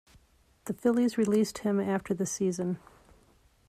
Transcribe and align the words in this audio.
The 0.65 0.73
Phillies 0.73 1.19
released 1.19 1.59
him 1.59 1.79
after 1.79 2.15
the 2.15 2.25
season. 2.25 2.79